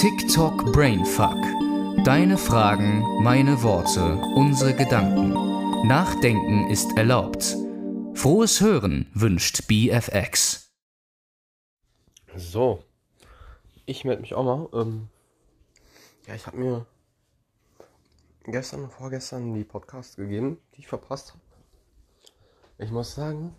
[0.00, 1.36] TikTok Brainfuck.
[2.06, 5.34] Deine Fragen, meine Worte, unsere Gedanken.
[5.86, 7.54] Nachdenken ist erlaubt.
[8.14, 10.72] Frohes Hören wünscht BFX.
[12.34, 12.82] So,
[13.84, 14.70] ich melde mich auch mal.
[14.72, 15.10] Ähm,
[16.26, 16.86] ja, ich habe mir
[18.46, 21.42] gestern und vorgestern die Podcasts gegeben, die ich verpasst habe.
[22.78, 23.54] Ich muss sagen,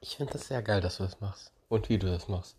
[0.00, 2.56] ich finde das sehr geil, dass du das machst und wie du das machst.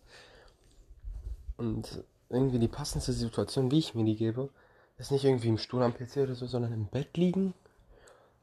[1.58, 4.48] Und irgendwie die passendste Situation, wie ich mir die gebe,
[4.96, 7.52] ist nicht irgendwie im Stuhl am PC oder so, sondern im Bett liegen,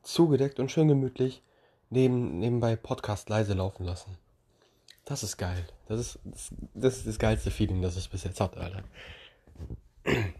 [0.04, 1.42] zugedeckt und schön gemütlich,
[1.90, 4.18] neben, nebenbei Podcast leise laufen lassen.
[5.06, 5.66] Das ist geil.
[5.88, 8.84] Das ist das, das, ist das geilste Feeling, das ich bis jetzt hatte, Alter.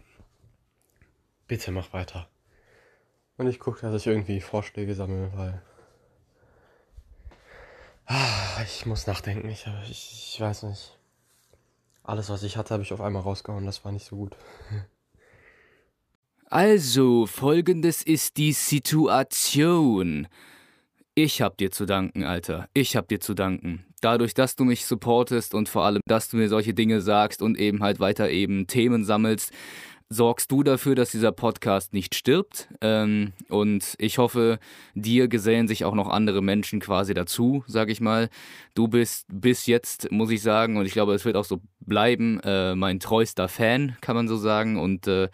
[1.46, 2.28] Bitte mach weiter.
[3.38, 5.62] Und ich gucke, dass ich irgendwie Vorschläge sammle, weil.
[8.06, 9.48] Ah, ich muss nachdenken.
[9.48, 10.95] Ich, ich, ich weiß nicht.
[12.06, 13.66] Alles, was ich hatte, habe ich auf einmal rausgehauen.
[13.66, 14.36] Das war nicht so gut.
[16.48, 20.28] Also, folgendes ist die Situation.
[21.16, 22.68] Ich hab dir zu danken, Alter.
[22.72, 23.84] Ich hab dir zu danken.
[24.00, 27.58] Dadurch, dass du mich supportest und vor allem, dass du mir solche Dinge sagst und
[27.58, 29.52] eben halt weiter eben Themen sammelst,
[30.08, 32.68] sorgst du dafür, dass dieser Podcast nicht stirbt.
[32.80, 34.58] Ähm, und ich hoffe,
[34.94, 38.28] dir gesellen sich auch noch andere Menschen quasi dazu, sag ich mal.
[38.74, 42.40] Du bist bis jetzt, muss ich sagen, und ich glaube, es wird auch so bleiben,
[42.40, 44.78] äh, mein treuster Fan, kann man so sagen.
[44.78, 45.28] Und äh,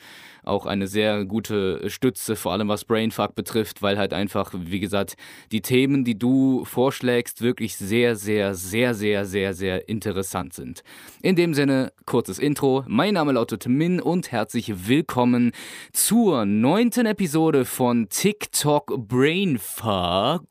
[0.44, 5.14] auch eine sehr gute Stütze, vor allem was Brainfuck betrifft, weil halt einfach, wie gesagt,
[5.52, 10.82] die Themen, die du vorschlägst, wirklich sehr, sehr, sehr, sehr, sehr, sehr interessant sind.
[11.22, 12.84] In dem Sinne, kurzes Intro.
[12.88, 15.52] Mein Name lautet Min und herzlich willkommen
[15.92, 20.44] zur neunten Episode von TikTok Brainfuck.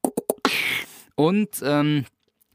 [1.16, 2.06] Und, ähm,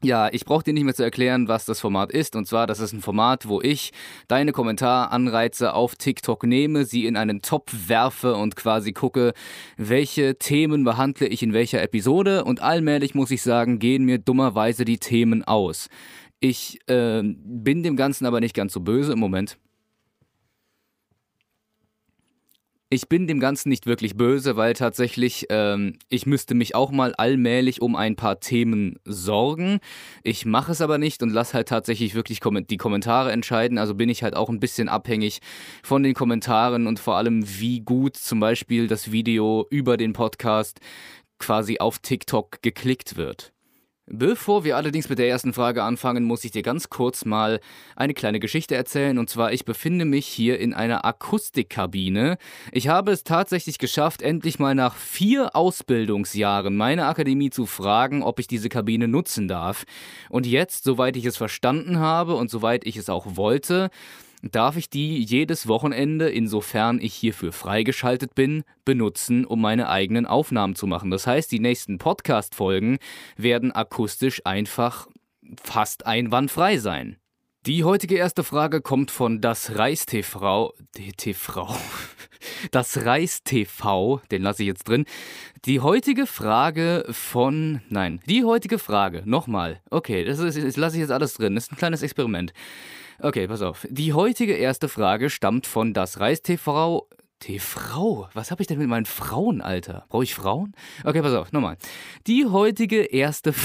[0.03, 2.35] ja, ich brauche dir nicht mehr zu erklären, was das Format ist.
[2.35, 3.91] Und zwar, das ist ein Format, wo ich
[4.27, 9.33] deine Kommentaranreize auf TikTok nehme, sie in einen Topf werfe und quasi gucke,
[9.77, 12.43] welche Themen behandle ich in welcher Episode.
[12.43, 15.89] Und allmählich muss ich sagen, gehen mir dummerweise die Themen aus.
[16.39, 19.57] Ich äh, bin dem Ganzen aber nicht ganz so böse im Moment.
[22.89, 27.13] Ich bin dem Ganzen nicht wirklich böse, weil tatsächlich ähm, ich müsste mich auch mal
[27.15, 29.79] allmählich um ein paar Themen sorgen.
[30.23, 33.77] Ich mache es aber nicht und lasse halt tatsächlich wirklich die Kommentare entscheiden.
[33.77, 35.41] Also bin ich halt auch ein bisschen abhängig
[35.83, 40.79] von den Kommentaren und vor allem wie gut zum Beispiel das Video über den Podcast
[41.39, 43.51] quasi auf TikTok geklickt wird.
[44.09, 47.59] Bevor wir allerdings mit der ersten Frage anfangen, muss ich dir ganz kurz mal
[47.97, 49.17] eine kleine Geschichte erzählen.
[49.17, 52.37] Und zwar, ich befinde mich hier in einer Akustikkabine.
[52.71, 58.39] Ich habe es tatsächlich geschafft, endlich mal nach vier Ausbildungsjahren meine Akademie zu fragen, ob
[58.39, 59.83] ich diese Kabine nutzen darf.
[60.29, 63.89] Und jetzt, soweit ich es verstanden habe und soweit ich es auch wollte,
[64.41, 70.75] darf ich die jedes Wochenende, insofern ich hierfür freigeschaltet bin, benutzen, um meine eigenen Aufnahmen
[70.75, 71.11] zu machen.
[71.11, 72.99] Das heißt, die nächsten Podcast-Folgen
[73.35, 75.07] werden akustisch einfach
[75.63, 77.17] fast einwandfrei sein.
[77.65, 80.73] Die heutige erste Frage kommt von das Reis TV.
[82.71, 85.05] Das Reis TV, den lasse ich jetzt drin.
[85.65, 87.81] Die heutige Frage von.
[87.89, 89.81] Nein, die heutige Frage, nochmal.
[89.89, 91.55] Okay, das, ist, das lasse ich jetzt alles drin.
[91.55, 92.53] Das ist ein kleines Experiment.
[93.19, 93.87] Okay, pass auf.
[93.89, 97.07] Die heutige erste Frage stammt von das Reis TV.
[97.39, 98.29] TV?
[98.33, 100.05] Was habe ich denn mit meinen Frauen, Alter?
[100.09, 100.73] Brauche ich Frauen?
[101.03, 101.77] Okay, pass auf, nochmal.
[102.27, 103.53] Die heutige erste.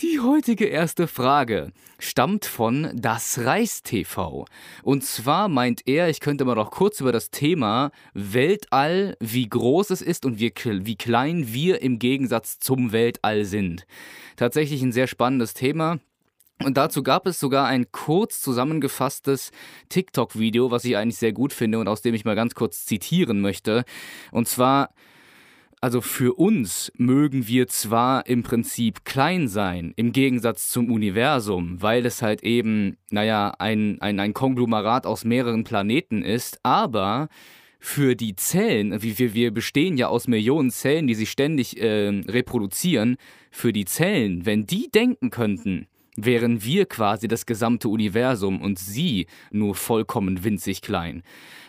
[0.00, 4.44] Die heutige erste Frage stammt von Das Reis TV.
[4.84, 9.90] Und zwar meint er, ich könnte mal noch kurz über das Thema Weltall, wie groß
[9.90, 13.86] es ist und wie, wie klein wir im Gegensatz zum Weltall sind.
[14.36, 15.98] Tatsächlich ein sehr spannendes Thema.
[16.64, 19.52] Und dazu gab es sogar ein kurz zusammengefasstes
[19.90, 23.40] TikTok-Video, was ich eigentlich sehr gut finde und aus dem ich mal ganz kurz zitieren
[23.40, 23.84] möchte.
[24.32, 24.92] Und zwar,
[25.80, 32.04] also für uns mögen wir zwar im Prinzip klein sein, im Gegensatz zum Universum, weil
[32.04, 37.28] es halt eben, naja, ein, ein, ein Konglomerat aus mehreren Planeten ist, aber
[37.78, 43.16] für die Zellen, wir, wir bestehen ja aus Millionen Zellen, die sich ständig äh, reproduzieren,
[43.52, 45.86] für die Zellen, wenn die denken könnten,
[46.18, 51.22] wären wir quasi das gesamte Universum und sie nur vollkommen winzig klein.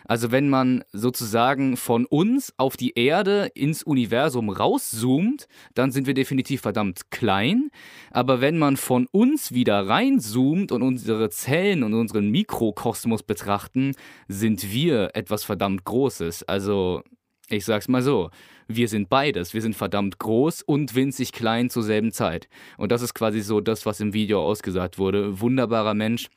[0.06, 6.16] Also wenn man sozusagen von uns auf die Erde ins Universum rauszoomt, dann sind wir
[6.16, 7.70] definitiv verdammt klein.
[8.10, 13.94] Aber wenn man von uns wieder reinzoomt und unsere Zellen und unseren Mikrokosmos betrachten,
[14.28, 16.42] sind wir etwas verdammt Großes.
[16.44, 17.04] Also
[17.48, 18.32] ich sag's mal so,
[18.70, 19.54] wir sind beides.
[19.56, 22.48] Wir sind verdammt groß und winzig klein zur selben Zeit.
[22.78, 25.42] Und das ist quasi so das, was im Video ausgesagt wurde.
[25.42, 26.30] Wunderbarer Mensch.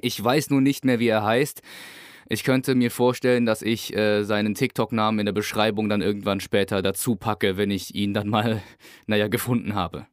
[0.00, 1.62] Ich weiß nur nicht mehr, wie er heißt.
[2.28, 6.80] Ich könnte mir vorstellen, dass ich äh, seinen TikTok-Namen in der Beschreibung dann irgendwann später
[6.80, 8.62] dazu packe, wenn ich ihn dann mal,
[9.06, 10.06] naja, gefunden habe.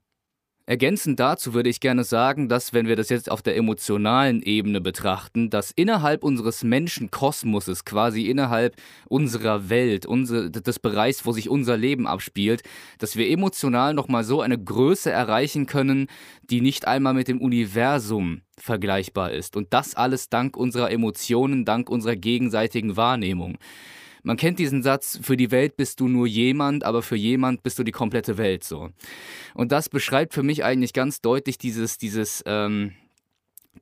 [0.67, 4.79] Ergänzend dazu würde ich gerne sagen, dass wenn wir das jetzt auf der emotionalen Ebene
[4.79, 8.75] betrachten, dass innerhalb unseres Menschenkosmoses, quasi innerhalb
[9.09, 12.61] unserer Welt, unsere, des Bereichs, wo sich unser Leben abspielt,
[12.99, 16.07] dass wir emotional nochmal so eine Größe erreichen können,
[16.43, 19.57] die nicht einmal mit dem Universum vergleichbar ist.
[19.57, 23.57] Und das alles dank unserer Emotionen, dank unserer gegenseitigen Wahrnehmung.
[24.23, 27.79] Man kennt diesen Satz, für die Welt bist du nur jemand, aber für jemand bist
[27.79, 28.89] du die komplette Welt so.
[29.53, 32.93] Und das beschreibt für mich eigentlich ganz deutlich dieses, dieses, ähm,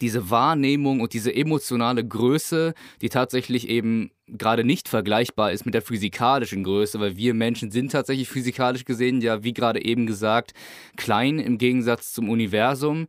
[0.02, 5.82] diese Wahrnehmung und diese emotionale Größe, die tatsächlich eben gerade nicht vergleichbar ist mit der
[5.82, 10.54] physikalischen Größe, weil wir Menschen sind tatsächlich physikalisch gesehen, ja, wie gerade eben gesagt,
[10.96, 13.08] klein im Gegensatz zum Universum.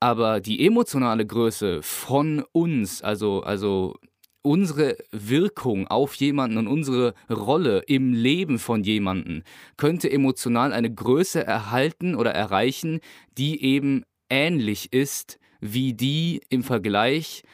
[0.00, 3.94] Aber die emotionale Größe von uns, also, also
[4.42, 9.44] unsere Wirkung auf jemanden und unsere Rolle im Leben von jemanden
[9.76, 13.00] könnte emotional eine Größe erhalten oder erreichen,
[13.38, 17.44] die eben ähnlich ist wie die im Vergleich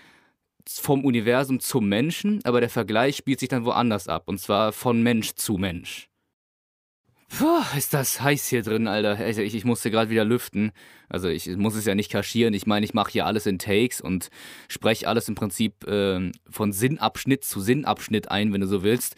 [0.66, 5.02] vom Universum zum Menschen, aber der Vergleich spielt sich dann woanders ab, und zwar von
[5.02, 6.08] Mensch zu Mensch.
[7.28, 9.26] Puh, ist das heiß hier drin, Alter.
[9.28, 10.72] Ich, ich musste gerade wieder lüften.
[11.08, 12.54] Also ich muss es ja nicht kaschieren.
[12.54, 14.30] Ich meine, ich mache hier alles in Takes und
[14.68, 19.14] spreche alles im Prinzip äh, von Sinnabschnitt zu Sinnabschnitt ein, wenn du so willst.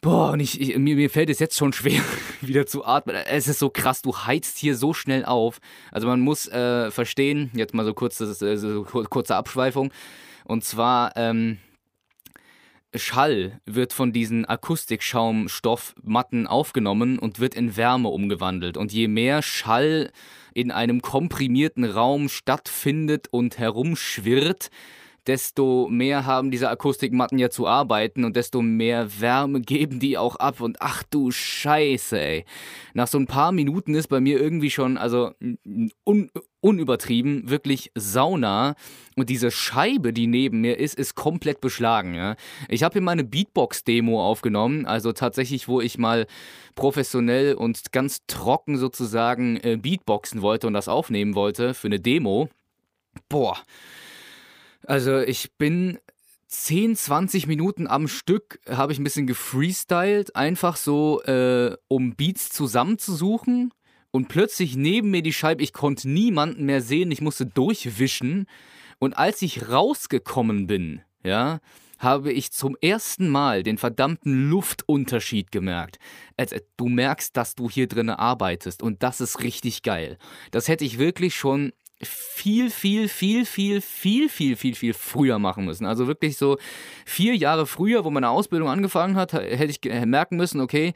[0.00, 2.00] Boah, und ich, ich, mir, mir fällt es jetzt schon schwer,
[2.40, 3.14] wieder zu atmen.
[3.14, 5.60] Es ist so krass, du heizt hier so schnell auf.
[5.92, 9.92] Also man muss äh, verstehen, jetzt mal so, kurz, das ist, äh, so kurze Abschweifung.
[10.44, 11.58] Und zwar, ähm,
[12.94, 18.76] Schall wird von diesen Akustikschaumstoffmatten aufgenommen und wird in Wärme umgewandelt.
[18.76, 20.10] Und je mehr Schall
[20.54, 24.70] in einem komprimierten Raum stattfindet und herumschwirrt,
[25.26, 30.36] desto mehr haben diese Akustikmatten ja zu arbeiten und desto mehr Wärme geben die auch
[30.36, 30.60] ab.
[30.60, 32.44] Und ach du Scheiße, ey.
[32.94, 35.32] Nach so ein paar Minuten ist bei mir irgendwie schon, also
[36.04, 36.30] un
[36.62, 38.76] unübertrieben, wirklich Sauna.
[39.16, 42.14] Und diese Scheibe, die neben mir ist, ist komplett beschlagen.
[42.14, 42.36] Ja?
[42.68, 46.26] Ich habe hier meine Beatbox-Demo aufgenommen, also tatsächlich, wo ich mal
[46.76, 52.48] professionell und ganz trocken sozusagen äh, Beatboxen wollte und das aufnehmen wollte für eine Demo.
[53.28, 53.58] Boah,
[54.86, 55.98] also ich bin
[56.48, 62.50] 10, 20 Minuten am Stück habe ich ein bisschen gefreestylt, einfach so, äh, um Beats
[62.50, 63.72] zusammenzusuchen.
[64.10, 68.46] Und plötzlich neben mir die Scheibe, ich konnte niemanden mehr sehen, ich musste durchwischen.
[68.98, 71.60] Und als ich rausgekommen bin, ja,
[71.98, 75.98] habe ich zum ersten Mal den verdammten Luftunterschied gemerkt.
[76.36, 80.18] Also, du merkst, dass du hier drin arbeitest und das ist richtig geil.
[80.50, 81.72] Das hätte ich wirklich schon
[82.04, 85.86] viel, viel, viel, viel, viel, viel, viel, viel früher machen müssen.
[85.86, 86.58] Also wirklich so
[87.06, 90.94] vier Jahre früher, wo meine Ausbildung angefangen hat, hätte ich merken müssen, okay,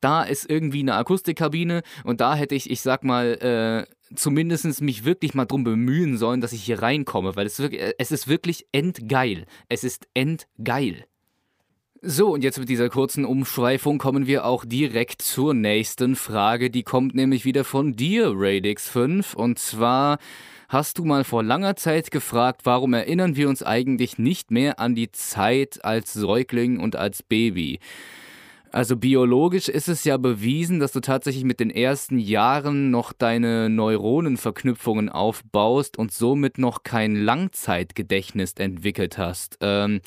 [0.00, 5.04] da ist irgendwie eine Akustikkabine und da hätte ich, ich sag mal, äh, zumindest mich
[5.04, 8.66] wirklich mal drum bemühen sollen, dass ich hier reinkomme, weil es, wirklich, es ist wirklich
[8.72, 9.46] endgeil.
[9.68, 11.06] Es ist endgeil.
[12.06, 16.68] So, und jetzt mit dieser kurzen Umschweifung kommen wir auch direkt zur nächsten Frage.
[16.68, 19.34] Die kommt nämlich wieder von dir, Radix5.
[19.34, 20.18] Und zwar
[20.68, 24.94] hast du mal vor langer Zeit gefragt, warum erinnern wir uns eigentlich nicht mehr an
[24.94, 27.78] die Zeit als Säugling und als Baby?
[28.70, 33.70] Also biologisch ist es ja bewiesen, dass du tatsächlich mit den ersten Jahren noch deine
[33.70, 39.56] Neuronenverknüpfungen aufbaust und somit noch kein Langzeitgedächtnis entwickelt hast.
[39.62, 40.02] Ähm,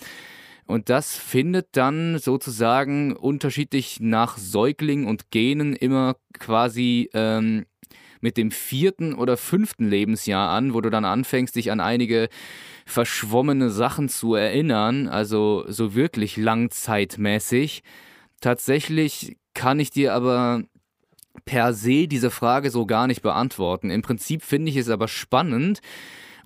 [0.68, 7.66] und das findet dann sozusagen unterschiedlich nach Säugling und Genen immer quasi ähm,
[8.20, 12.28] mit dem vierten oder fünften Lebensjahr an, wo du dann anfängst, dich an einige
[12.86, 17.84] verschwommene Sachen zu erinnern, also so wirklich langzeitmäßig.
[18.42, 20.64] Tatsächlich kann ich dir aber
[21.46, 23.90] per se diese Frage so gar nicht beantworten.
[23.90, 25.82] Im Prinzip finde ich es aber spannend,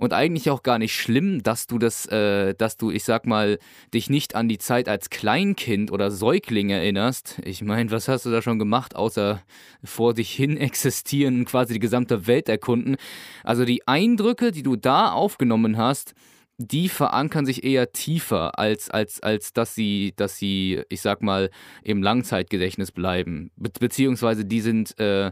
[0.01, 3.59] und eigentlich auch gar nicht schlimm, dass du das, äh, dass du, ich sag mal,
[3.93, 7.39] dich nicht an die Zeit als Kleinkind oder Säugling erinnerst.
[7.45, 9.43] Ich meine, was hast du da schon gemacht, außer
[9.83, 12.95] vor dich hin existieren, quasi die gesamte Welt erkunden?
[13.43, 16.15] Also die Eindrücke, die du da aufgenommen hast,
[16.57, 21.51] die verankern sich eher tiefer, als, als, als dass sie, dass sie, ich sag mal,
[21.83, 23.51] im Langzeitgedächtnis bleiben.
[23.55, 25.31] Be beziehungsweise die sind, äh,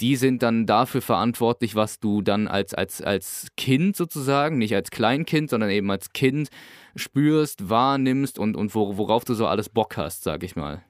[0.00, 4.90] die sind dann dafür verantwortlich, was du dann als, als, als Kind sozusagen, nicht als
[4.90, 6.48] Kleinkind, sondern eben als Kind
[6.96, 10.82] spürst, wahrnimmst und, und worauf du so alles Bock hast, sag ich mal.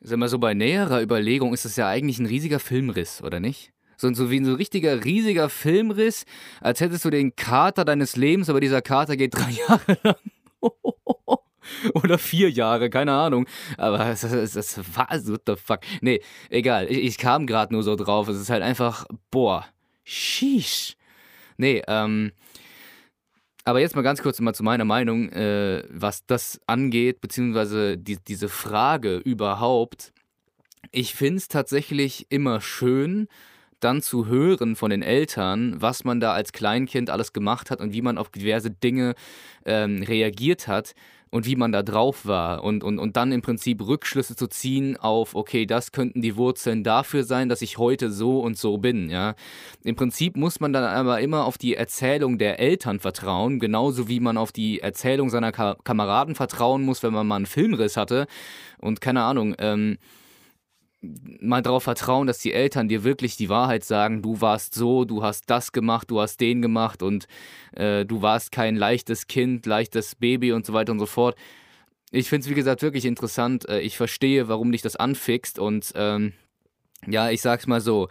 [0.00, 3.72] Sag mal, so bei näherer Überlegung ist das ja eigentlich ein riesiger Filmriss, oder nicht?
[3.96, 6.24] So, so wie ein so richtiger, riesiger Filmriss,
[6.60, 10.16] als hättest du den Kater deines Lebens, aber dieser Kater geht drei Jahre lang.
[11.94, 13.46] Oder vier Jahre, keine Ahnung.
[13.76, 15.80] Aber das, das, das war, what the fuck.
[16.00, 16.20] Nee,
[16.50, 16.90] egal.
[16.90, 18.28] Ich, ich kam gerade nur so drauf.
[18.28, 19.66] Es ist halt einfach, boah,
[20.04, 20.96] sheesh.
[21.56, 22.32] Nee, ähm,
[23.64, 28.16] aber jetzt mal ganz kurz mal zu meiner Meinung, äh, was das angeht, beziehungsweise die,
[28.16, 30.12] diese Frage überhaupt.
[30.90, 33.28] Ich finde es tatsächlich immer schön,
[33.78, 37.92] dann zu hören von den Eltern, was man da als Kleinkind alles gemacht hat und
[37.92, 39.14] wie man auf diverse Dinge
[39.64, 40.94] ähm, reagiert hat
[41.32, 44.98] und wie man da drauf war und, und, und dann im Prinzip Rückschlüsse zu ziehen
[44.98, 49.08] auf, okay, das könnten die Wurzeln dafür sein, dass ich heute so und so bin,
[49.08, 49.34] ja.
[49.82, 54.20] Im Prinzip muss man dann aber immer auf die Erzählung der Eltern vertrauen, genauso wie
[54.20, 58.26] man auf die Erzählung seiner Ka Kameraden vertrauen muss, wenn man mal einen Filmriss hatte
[58.78, 59.96] und keine Ahnung, ähm,
[61.02, 65.22] mal darauf vertrauen, dass die Eltern dir wirklich die Wahrheit sagen, du warst so, du
[65.22, 67.26] hast das gemacht, du hast den gemacht und
[67.72, 71.36] äh, du warst kein leichtes Kind, leichtes Baby und so weiter und so fort.
[72.12, 73.68] Ich finde es, wie gesagt, wirklich interessant.
[73.68, 76.34] Äh, ich verstehe, warum dich das anfixt und ähm,
[77.06, 78.08] ja, ich sag's mal so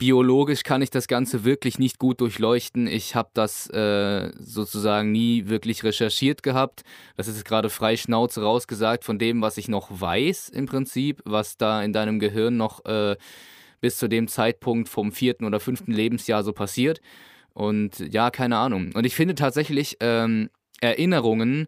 [0.00, 2.86] biologisch kann ich das Ganze wirklich nicht gut durchleuchten.
[2.86, 6.84] Ich habe das äh, sozusagen nie wirklich recherchiert gehabt.
[7.18, 11.58] Das ist gerade frei Schnauze rausgesagt von dem, was ich noch weiß im Prinzip, was
[11.58, 13.16] da in deinem Gehirn noch äh,
[13.82, 17.02] bis zu dem Zeitpunkt vom vierten oder fünften Lebensjahr so passiert.
[17.52, 18.92] Und ja, keine Ahnung.
[18.94, 20.48] Und ich finde tatsächlich ähm,
[20.80, 21.66] Erinnerungen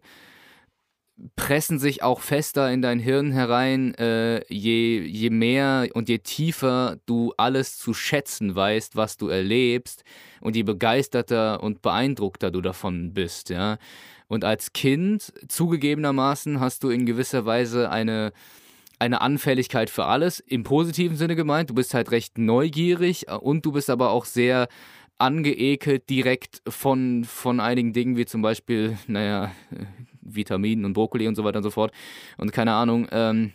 [1.35, 6.97] pressen sich auch fester in dein Hirn herein, äh, je, je mehr und je tiefer
[7.05, 10.03] du alles zu schätzen weißt, was du erlebst
[10.41, 13.77] und je begeisterter und beeindruckter du davon bist, ja.
[14.27, 18.31] Und als Kind, zugegebenermaßen, hast du in gewisser Weise eine,
[18.97, 21.69] eine Anfälligkeit für alles, im positiven Sinne gemeint.
[21.69, 24.67] Du bist halt recht neugierig äh, und du bist aber auch sehr
[25.19, 29.51] angeekelt direkt von, von einigen Dingen, wie zum Beispiel, naja,
[30.23, 31.91] Vitaminen und Brokkoli und so weiter und so fort.
[32.37, 33.51] Und keine Ahnung, ähm,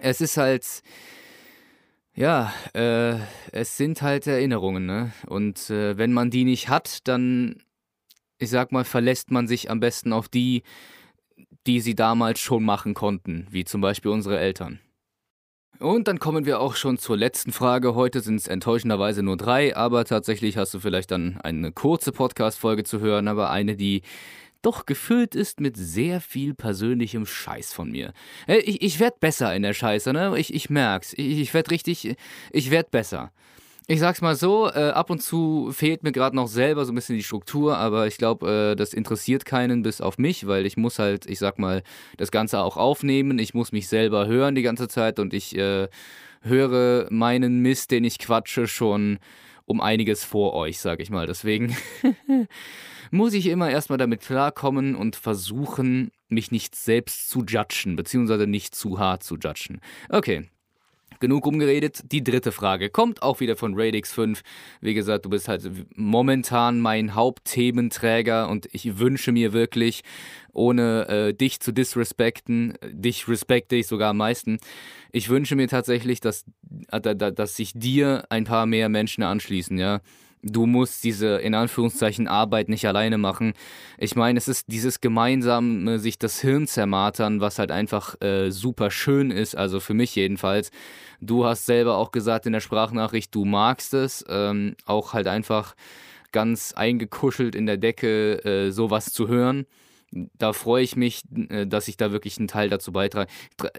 [0.00, 0.82] es ist halt,
[2.14, 3.16] ja, äh,
[3.52, 5.12] es sind halt Erinnerungen, ne?
[5.26, 7.62] Und äh, wenn man die nicht hat, dann,
[8.38, 10.62] ich sag mal, verlässt man sich am besten auf die,
[11.66, 14.80] die sie damals schon machen konnten, wie zum Beispiel unsere Eltern.
[15.78, 17.94] Und dann kommen wir auch schon zur letzten Frage.
[17.94, 22.84] Heute sind es enttäuschenderweise nur drei, aber tatsächlich hast du vielleicht dann eine kurze Podcast-Folge
[22.84, 24.02] zu hören, aber eine, die
[24.62, 28.12] doch gefüllt ist mit sehr viel persönlichem Scheiß von mir.
[28.46, 30.38] Äh, ich, ich werde besser in der Scheiße, ne?
[30.38, 31.12] Ich, ich merk's.
[31.12, 32.16] Ich, ich werde richtig,
[32.52, 33.32] ich werde besser.
[33.88, 36.96] Ich sag's mal so, äh, ab und zu fehlt mir gerade noch selber so ein
[36.96, 40.76] bisschen die Struktur, aber ich glaube, äh, das interessiert keinen bis auf mich, weil ich
[40.76, 41.84] muss halt, ich sag mal,
[42.16, 43.38] das Ganze auch aufnehmen.
[43.38, 45.86] Ich muss mich selber hören die ganze Zeit und ich äh,
[46.40, 49.20] höre meinen Mist, den ich quatsche, schon
[49.66, 51.26] um einiges vor euch, sag ich mal.
[51.26, 51.76] Deswegen
[53.10, 58.74] muss ich immer erstmal damit klarkommen und versuchen, mich nicht selbst zu judgen, beziehungsweise nicht
[58.74, 59.80] zu hart zu judgen.
[60.08, 60.48] Okay,
[61.20, 62.12] Genug rumgeredet.
[62.12, 64.42] Die dritte Frage kommt auch wieder von Radix 5.
[64.80, 70.02] Wie gesagt, du bist halt momentan mein Hauptthementräger und ich wünsche mir wirklich,
[70.52, 74.58] ohne äh, dich zu disrespekten, dich respekte ich sogar am meisten,
[75.12, 76.44] ich wünsche mir tatsächlich, dass,
[76.90, 80.00] äh, dass sich dir ein paar mehr Menschen anschließen, ja
[80.50, 83.54] du musst diese in Anführungszeichen Arbeit nicht alleine machen.
[83.98, 88.90] Ich meine, es ist dieses gemeinsame sich das Hirn zermartern, was halt einfach äh, super
[88.90, 90.70] schön ist, also für mich jedenfalls.
[91.20, 95.74] Du hast selber auch gesagt in der Sprachnachricht, du magst es, ähm, auch halt einfach
[96.32, 99.66] ganz eingekuschelt in der Decke äh, sowas zu hören.
[100.38, 103.30] Da freue ich mich, äh, dass ich da wirklich einen Teil dazu beitrage.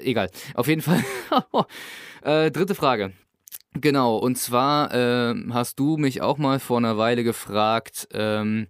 [0.01, 0.29] Egal.
[0.55, 1.03] Auf jeden Fall.
[2.23, 3.13] äh, dritte Frage.
[3.81, 8.67] Genau, und zwar äh, hast du mich auch mal vor einer Weile gefragt, ähm,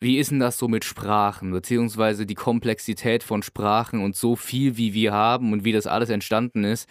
[0.00, 4.76] wie ist denn das so mit Sprachen, beziehungsweise die Komplexität von Sprachen und so viel,
[4.76, 6.88] wie wir haben und wie das alles entstanden ist.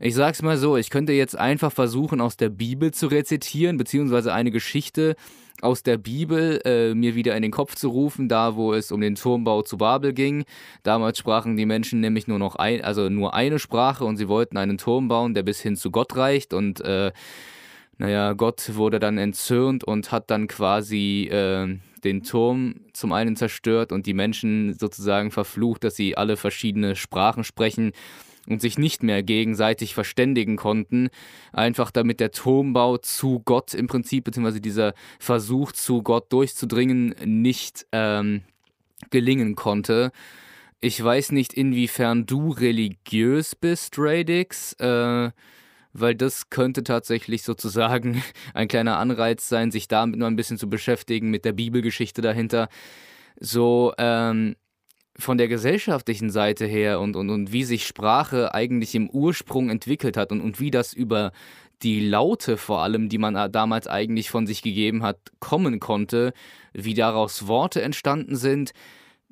[0.00, 4.32] Ich sag's mal so, ich könnte jetzt einfach versuchen, aus der Bibel zu rezitieren, beziehungsweise
[4.32, 5.14] eine Geschichte
[5.62, 9.00] aus der Bibel äh, mir wieder in den Kopf zu rufen, da wo es um
[9.00, 10.44] den Turmbau zu Babel ging.
[10.82, 14.56] Damals sprachen die Menschen nämlich nur noch ein, also nur eine Sprache und sie wollten
[14.56, 17.12] einen Turm bauen, der bis hin zu Gott reicht und äh,
[17.98, 23.92] naja, Gott wurde dann entzürnt und hat dann quasi äh, den Turm zum einen zerstört
[23.92, 27.92] und die Menschen sozusagen verflucht, dass sie alle verschiedene Sprachen sprechen
[28.48, 31.08] und sich nicht mehr gegenseitig verständigen konnten,
[31.52, 37.86] einfach damit der Turmbau zu Gott im Prinzip, beziehungsweise dieser Versuch zu Gott durchzudringen, nicht
[37.92, 38.42] ähm,
[39.10, 40.12] gelingen konnte.
[40.80, 45.30] Ich weiß nicht, inwiefern du religiös bist, Radix, äh,
[45.92, 48.22] weil das könnte tatsächlich sozusagen
[48.54, 52.68] ein kleiner Anreiz sein, sich damit nur ein bisschen zu beschäftigen, mit der Bibelgeschichte dahinter.
[53.38, 54.56] So, ähm,
[55.20, 60.16] von der gesellschaftlichen Seite her und, und, und wie sich Sprache eigentlich im Ursprung entwickelt
[60.16, 61.32] hat und, und wie das über
[61.82, 66.32] die Laute vor allem, die man damals eigentlich von sich gegeben hat, kommen konnte,
[66.72, 68.72] wie daraus Worte entstanden sind.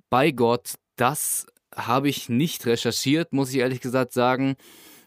[0.08, 4.56] Bei Gott, das habe ich nicht recherchiert, muss ich ehrlich gesagt sagen.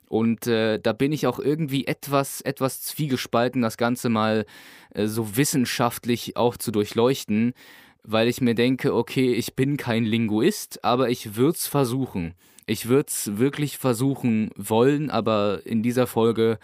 [0.08, 4.46] Und äh, da bin ich auch irgendwie etwas, etwas zwiegespalten, das Ganze mal
[4.94, 7.54] äh, so wissenschaftlich auch zu durchleuchten,
[8.04, 12.34] weil ich mir denke, okay, ich bin kein Linguist, aber ich würde es versuchen.
[12.66, 16.60] Ich würde es wirklich versuchen wollen, aber in dieser Folge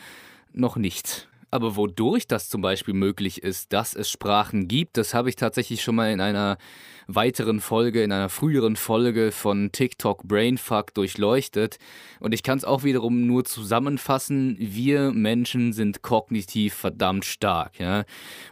[0.53, 1.27] noch nicht.
[1.49, 5.81] Aber wodurch das zum Beispiel möglich ist, dass es Sprachen gibt, das habe ich tatsächlich
[5.81, 6.57] schon mal in einer
[7.07, 11.77] weiteren Folge, in einer früheren Folge von TikTok Brainfuck durchleuchtet.
[12.19, 17.79] Und ich kann es auch wiederum nur zusammenfassen, wir Menschen sind kognitiv verdammt stark.
[17.79, 18.03] Ja?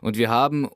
[0.01, 0.69] Und wir haben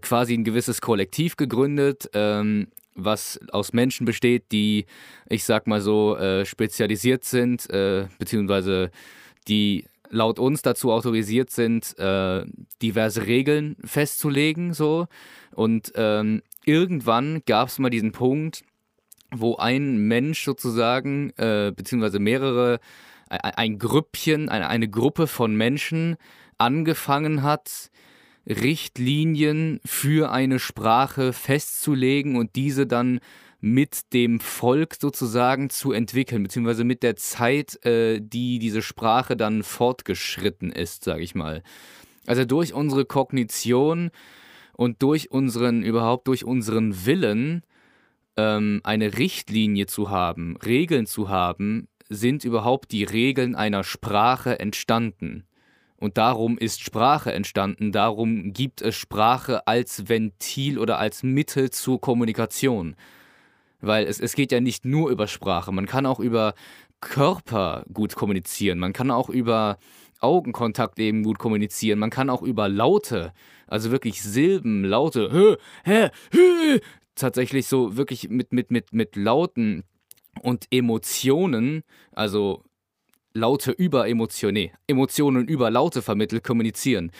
[0.00, 4.86] quasi ein gewisses Kollektiv gegründet, ähm, was aus Menschen besteht, die,
[5.28, 8.90] ich sag mal so, äh, spezialisiert sind, äh, beziehungsweise
[9.46, 12.44] die laut uns dazu autorisiert sind, äh,
[12.82, 15.06] diverse Regeln festzulegen, so.
[15.54, 18.62] Und ähm, irgendwann gab es mal diesen Punkt,
[19.32, 22.80] wo ein Mensch sozusagen, äh, beziehungsweise mehrere,
[23.28, 26.16] ein, ein Grüppchen, eine, eine Gruppe von Menschen
[26.58, 27.90] angefangen hat,
[28.46, 33.20] Richtlinien für eine Sprache festzulegen und diese dann
[33.60, 39.62] mit dem Volk sozusagen zu entwickeln, beziehungsweise mit der Zeit, äh, die diese Sprache dann
[39.62, 41.62] fortgeschritten ist, sage ich mal.
[42.26, 44.10] Also durch unsere Kognition
[44.72, 47.62] und durch unseren, überhaupt durch unseren Willen,
[48.36, 55.44] ähm, eine Richtlinie zu haben, Regeln zu haben, sind überhaupt die Regeln einer Sprache entstanden.
[55.96, 62.00] Und darum ist Sprache entstanden, darum gibt es Sprache als Ventil oder als Mittel zur
[62.00, 62.96] Kommunikation.
[63.80, 66.54] Weil es, es geht ja nicht nur über Sprache, man kann auch über
[67.00, 69.78] Körper gut kommunizieren, man kann auch über
[70.20, 73.32] Augenkontakt eben gut kommunizieren, man kann auch über Laute,
[73.66, 76.80] also wirklich Silben, Laute, hä, hä, hä,
[77.14, 79.84] tatsächlich so wirklich mit, mit, mit, mit Lauten
[80.42, 82.64] und Emotionen, also
[83.32, 87.12] Laute über Emotionen, Emotionen über Laute vermittelt kommunizieren.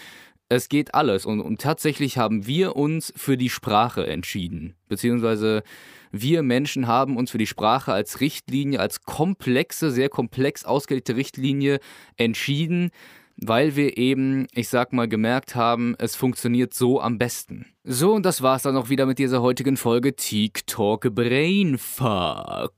[0.52, 5.62] Es geht alles und, und tatsächlich haben wir uns für die Sprache entschieden, beziehungsweise
[6.10, 11.78] wir Menschen haben uns für die Sprache als Richtlinie, als komplexe, sehr komplex ausgelegte Richtlinie
[12.16, 12.90] entschieden,
[13.36, 17.66] weil wir eben, ich sag mal, gemerkt haben, es funktioniert so am besten.
[17.84, 22.72] So, und das war's dann auch wieder mit dieser heutigen Folge TikTok Brainfuck.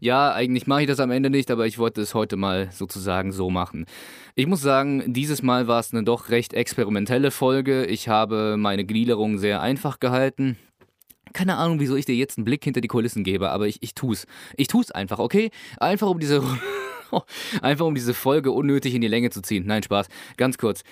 [0.00, 3.32] Ja, eigentlich mache ich das am Ende nicht, aber ich wollte es heute mal sozusagen
[3.32, 3.86] so machen.
[4.34, 7.84] Ich muss sagen, dieses Mal war es eine doch recht experimentelle Folge.
[7.86, 10.56] Ich habe meine Gliederung sehr einfach gehalten.
[11.32, 13.94] Keine Ahnung, wieso ich dir jetzt einen Blick hinter die Kulissen gebe, aber ich, ich
[13.94, 14.26] tu's.
[14.56, 15.50] Ich tu's einfach, okay?
[15.78, 16.42] Einfach um diese.
[17.62, 19.64] einfach um diese Folge unnötig in die Länge zu ziehen.
[19.66, 20.08] Nein, Spaß.
[20.36, 20.82] Ganz kurz.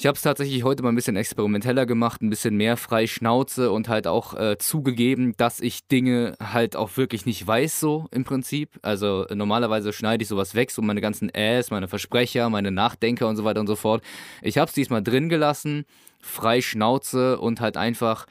[0.00, 3.70] Ich habe es tatsächlich heute mal ein bisschen experimenteller gemacht, ein bisschen mehr frei Schnauze
[3.70, 8.24] und halt auch äh, zugegeben, dass ich Dinge halt auch wirklich nicht weiß, so im
[8.24, 8.78] Prinzip.
[8.80, 13.28] Also äh, normalerweise schneide ich sowas weg, so meine ganzen Äs, meine Versprecher, meine Nachdenker
[13.28, 14.02] und so weiter und so fort.
[14.40, 15.84] Ich habe es diesmal drin gelassen,
[16.22, 18.24] frei Schnauze und halt einfach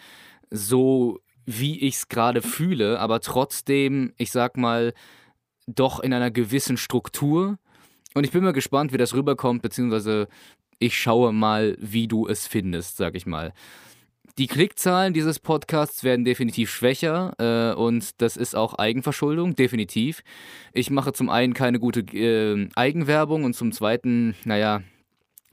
[0.50, 4.92] so, wie ich es gerade fühle, aber trotzdem, ich sag mal,
[5.68, 7.60] doch in einer gewissen Struktur.
[8.16, 10.28] Und ich bin mal gespannt, wie das rüberkommt, beziehungsweise
[10.80, 13.54] ich schaue mal, wie du es findest, sag ich mal.
[14.38, 20.24] Die Klickzahlen dieses Podcasts werden definitiv schwächer äh, und das ist auch Eigenverschuldung, definitiv.
[20.72, 24.82] Ich mache zum einen keine gute äh, Eigenwerbung und zum zweiten, naja,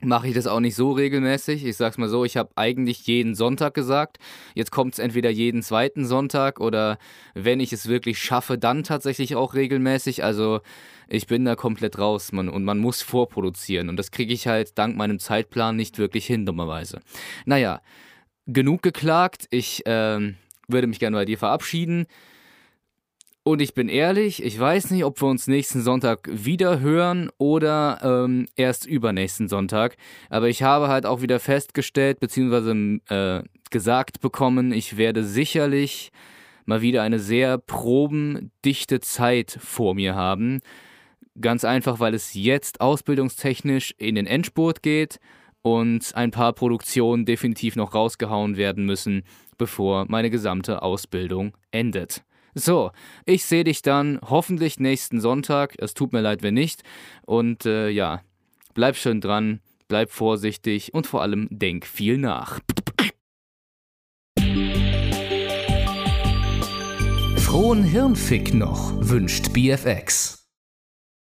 [0.01, 1.65] mache ich das auch nicht so regelmäßig.
[1.65, 4.17] Ich sag's mal so, ich habe eigentlich jeden Sonntag gesagt.
[4.53, 6.99] Jetzt kommt es entweder jeden zweiten Sonntag oder
[7.33, 10.23] wenn ich es wirklich schaffe, dann tatsächlich auch regelmäßig.
[10.23, 10.61] Also
[11.07, 13.89] ich bin da komplett raus man, und man muss vorproduzieren.
[13.89, 17.01] Und das kriege ich halt dank meinem Zeitplan nicht wirklich hin, dummerweise.
[17.45, 17.81] Naja,
[18.45, 19.47] genug geklagt.
[19.49, 20.33] Ich äh,
[20.67, 22.05] würde mich gerne bei dir verabschieden.
[23.47, 27.97] Und ich bin ehrlich, ich weiß nicht, ob wir uns nächsten Sonntag wieder hören oder
[28.03, 29.95] ähm, erst übernächsten Sonntag.
[30.29, 32.73] Aber ich habe halt auch wieder festgestellt, beziehungsweise
[33.07, 36.11] äh, gesagt bekommen, ich werde sicherlich
[36.65, 40.59] mal wieder eine sehr probendichte Zeit vor mir haben.
[41.39, 45.21] Ganz einfach, weil es jetzt ausbildungstechnisch in den Endspurt geht
[45.61, 49.23] und ein paar Produktionen definitiv noch rausgehauen werden müssen,
[49.57, 52.25] bevor meine gesamte Ausbildung endet.
[52.59, 52.89] So,
[53.25, 55.75] ich sehe dich dann hoffentlich nächsten Sonntag.
[55.77, 56.81] Es tut mir leid, wenn nicht.
[57.23, 58.21] Und äh, ja,
[58.73, 62.59] bleib schön dran, bleib vorsichtig und vor allem denk viel nach.
[67.37, 70.36] Frohen Hirnfick noch, wünscht BFX.